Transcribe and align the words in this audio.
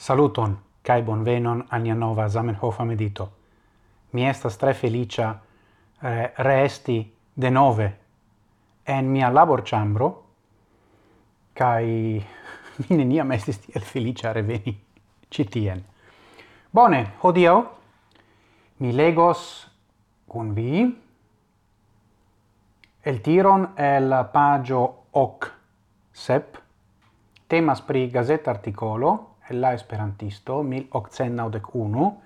Saluton, 0.00 0.56
cae 0.80 1.02
bonvenon 1.02 1.66
a 1.68 1.78
nia 1.78 1.94
nova 1.94 2.24
Zamenhofa 2.28 2.86
medito. 2.88 3.26
Mi 4.10 4.24
estas 4.24 4.56
tre 4.56 4.72
felicia 4.72 5.28
eh, 6.00 6.32
reesti 6.36 7.12
de 7.34 7.50
nove 7.50 7.88
en 8.82 9.12
mia 9.12 9.28
labor 9.28 9.62
chambro, 9.62 10.08
cae 11.52 12.16
mi 12.80 12.96
neniam 12.96 13.32
estis 13.36 13.60
tiel 13.60 13.84
felicia 13.84 14.32
reveni 14.32 14.72
citien. 15.28 15.84
Bone, 16.72 17.04
hodio 17.20 17.60
mi 18.78 18.96
legos 18.96 19.68
cun 20.26 20.54
vi 20.54 20.86
el 23.04 23.20
tiron 23.20 23.74
el 23.76 24.16
pagio 24.32 24.86
hoc 25.12 25.52
sep, 26.10 26.56
temas 27.46 27.82
pri 27.84 28.08
gazet 28.08 28.48
articolo, 28.48 29.29
la 29.50 29.72
esperantisto 29.72 30.62
1891, 30.62 32.20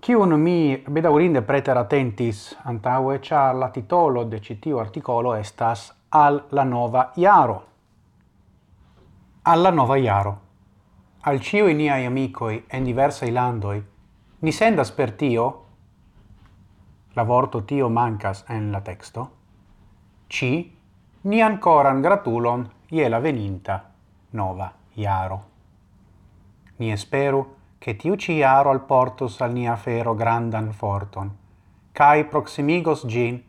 Kiun 0.00 0.40
mi 0.40 0.82
bedaurinde 0.90 1.42
preteratentis 1.42 2.56
antaue, 2.64 3.18
char 3.18 3.56
la 3.56 3.68
titolo 3.68 4.24
de 4.24 4.40
citiu 4.40 4.78
articolo 4.78 5.34
estas 5.34 5.92
al 6.10 6.44
la 6.50 6.64
nova 6.64 7.12
iaro. 7.16 7.64
Alla 9.42 9.70
nova 9.70 9.96
iaro. 9.96 10.38
Al 11.20 11.40
cio 11.40 11.66
i 11.66 11.74
niai 11.74 12.06
amicoi 12.06 12.64
en 12.68 12.84
diversai 12.84 13.32
landoi, 13.32 13.82
ni 14.38 14.52
sendas 14.52 14.92
per 14.92 15.12
tio, 15.12 15.64
la 17.14 17.24
vorto 17.24 17.64
tio 17.64 17.88
mancas 17.88 18.44
en 18.48 18.70
la 18.70 18.80
texto, 18.80 19.30
ci 20.28 20.78
ni 21.22 21.42
ancoran 21.42 22.00
gratulon 22.00 22.70
iela 22.90 23.18
veninta 23.18 23.82
nova 24.30 24.72
iaro. 24.94 25.57
Ni 26.78 26.90
esperu, 26.90 27.56
che 27.78 27.94
tiu 27.96 28.16
ci 28.16 28.42
aro 28.42 28.70
al 28.70 28.80
portus 28.80 29.40
al 29.40 29.52
nia 29.52 29.76
fero 29.76 30.14
grandan 30.14 30.72
forton, 30.72 31.30
cae 31.92 32.24
proximigos 32.24 33.04
gin 33.06 33.42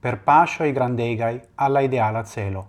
per 0.00 0.20
pascioi 0.20 0.72
grandegai 0.72 1.40
alla 1.56 1.80
ideala 1.80 2.24
celo. 2.24 2.68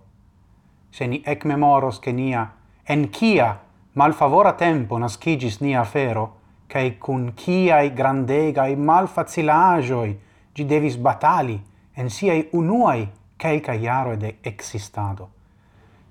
Se 0.90 1.06
ni 1.06 1.22
ec 1.24 1.44
memoros 1.46 2.00
che 2.00 2.12
nia, 2.12 2.54
en 2.84 3.12
cia 3.12 3.60
malfavora 3.94 4.54
tempo 4.54 4.98
nascigis 4.98 5.60
nia 5.60 5.84
fero, 5.84 6.40
cae 6.68 6.98
cun 6.98 7.34
ciai 7.36 7.94
grandegai 7.94 8.76
malfacilagioi 8.76 10.20
gi 10.54 10.66
devis 10.66 10.96
batali 10.98 11.62
en 11.94 12.10
siei 12.10 12.50
unuai 12.52 13.10
caica 13.38 13.74
iaro 13.74 14.16
de 14.16 14.38
existado 14.42 15.35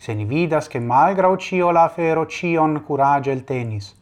se 0.05 0.13
ni 0.15 0.27
vidas 0.27 0.69
che 0.69 0.81
malgrau 0.81 1.37
cio 1.37 1.71
la 1.71 1.89
fero 1.89 2.27
cion 2.27 2.83
curagel 2.85 3.43
tenis, 3.43 3.95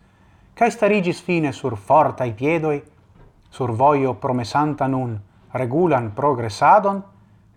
cae 0.53 0.69
starigis 0.69 1.21
fine 1.23 1.53
sur 1.53 1.77
fortai 1.77 2.33
piedoi, 2.33 2.83
sur 3.49 3.71
voio 3.71 4.15
promesanta 4.15 4.89
nun 4.89 5.15
regulan 5.53 6.11
progressadon, 6.13 6.99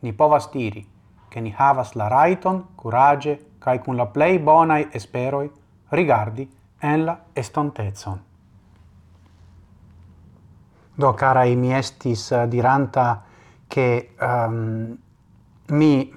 ni 0.02 0.14
povas 0.14 0.52
diri 0.52 0.86
che 1.28 1.42
ni 1.42 1.52
havas 1.58 1.96
la 1.96 2.06
raiton, 2.08 2.76
curage, 2.76 3.56
cae 3.58 3.82
cun 3.82 3.96
la 3.96 4.06
plei 4.06 4.38
bonai 4.38 4.90
esperoi 4.92 5.50
rigardi 5.90 6.46
en 6.82 7.04
la 7.04 7.18
estontezon. 7.34 8.22
Do, 10.94 11.14
carai, 11.14 11.56
mi 11.56 11.74
estis 11.74 12.30
uh, 12.30 12.46
diranta 12.46 13.24
che 13.68 14.14
um, 14.22 14.96
mi 15.70 16.16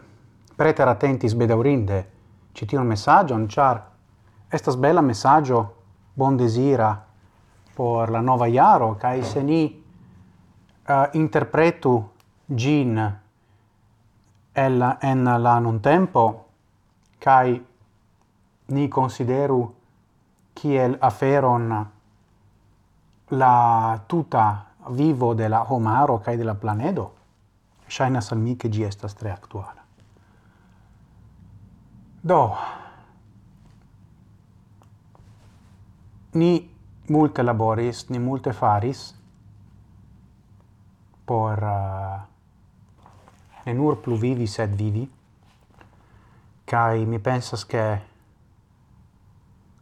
preter 0.55 0.89
attentis 0.89 1.33
bedaurinde 1.35 2.17
un 2.61 2.87
messaggio, 2.87 3.37
messagion, 3.37 3.49
char 3.49 3.83
estas 4.51 4.77
bella 4.77 5.01
messaggio 5.01 5.75
bon 6.15 6.37
desira 6.37 7.05
por 7.75 8.11
la 8.11 8.21
nova 8.21 8.47
iaro, 8.47 8.97
cae 8.99 9.23
se 9.23 9.43
ni 9.43 9.85
uh, 10.89 10.93
interpretu 11.13 12.11
gin 12.47 12.99
el 14.53 14.97
en 15.01 15.25
la 15.25 15.59
non 15.61 15.81
tempo, 15.81 16.47
cae 17.19 17.63
ni 18.67 18.89
consideru 18.89 19.75
kiel 20.53 20.97
aferon 21.01 21.87
la 23.29 24.01
tuta 24.07 24.67
vivo 24.89 25.35
de 25.35 25.49
la 25.49 25.63
homaro 25.69 26.19
cae 26.19 26.37
de 26.37 26.45
la 26.45 26.55
planedo, 26.55 27.15
shainas 27.87 28.33
al 28.33 28.39
mi 28.39 28.57
che 28.57 28.69
gi 28.69 28.83
estas 28.83 29.15
tre 29.15 29.31
actuala. 29.31 29.88
Do. 32.21 32.57
Ni 36.35 36.71
multe 37.09 37.43
laboris, 37.43 38.09
ni 38.11 38.19
multe 38.19 38.53
faris 38.53 39.15
por 41.25 41.63
uh, 41.63 42.21
ne 43.65 43.73
nur 43.73 43.97
pluvivi 44.01 44.47
sed 44.47 44.77
vivi. 44.77 45.09
Kai 46.65 47.05
mi 47.07 47.19
pensas 47.19 47.65
che 47.65 47.85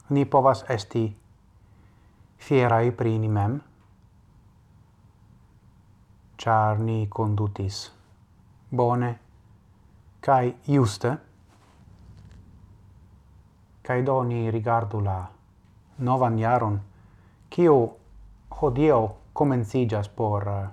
ni 0.08 0.25
povas 0.26 0.64
esti 0.69 1.16
fierai 2.36 2.92
pri 2.92 3.19
ni 3.19 3.28
mem 3.28 3.62
char 6.36 6.78
ni 6.78 7.08
condutis 7.08 7.91
bone 8.69 9.19
kai 10.20 10.54
juste 10.62 11.10
Kaj 13.86 14.02
do 14.02 14.22
ni 14.24 14.50
rigardu 14.50 15.00
la 15.00 15.20
novan 15.98 16.38
jaron, 16.38 16.80
kiu 17.50 17.76
hodio 18.60 18.98
komenciĝas 19.32 20.08
por 20.08 20.48
uh, 20.48 20.66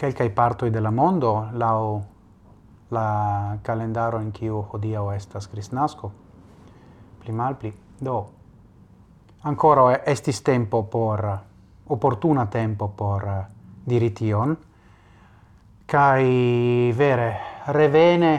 kelkaj 0.00 0.28
partoj 0.34 0.70
de 0.70 0.80
la 0.80 0.90
mondo 0.90 1.32
laŭ 1.52 1.80
la 2.94 3.06
calendaro 3.62 4.20
en 4.20 4.30
kiu 4.32 4.62
hodio 4.72 5.10
estas 5.12 5.48
Kristnasko. 5.48 6.10
Pli 7.20 7.32
malpli 7.32 7.72
do 8.00 8.16
ancora 9.42 9.96
estis 10.06 10.42
tempo 10.42 10.82
por 10.82 11.24
eh, 11.24 11.38
opportuna 11.88 12.46
tempo 12.46 12.88
por 12.88 13.24
uh, 13.24 13.44
diri 13.86 14.10
tion. 14.10 14.56
Kai 15.86 16.92
vere 16.96 17.30
revene 17.66 18.32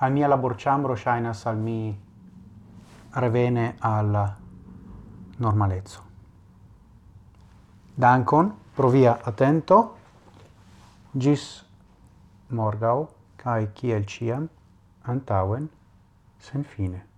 al 0.00 0.12
mia 0.12 0.28
laborĉambro 0.28 0.96
ŝajnas 0.96 1.46
al 1.46 1.56
mi 1.56 1.80
revene 3.14 3.74
al 3.80 4.16
normalezzo. 5.38 6.00
Dankon 7.96 8.52
provia 8.76 9.12
attento, 9.12 9.30
atento. 9.30 9.96
Gis 11.12 11.64
morgau, 12.54 13.08
cae 13.36 13.66
ciel 13.74 14.04
ciam, 14.06 14.48
antauen, 15.02 15.68
sen 16.38 16.62
fine. 16.64 17.09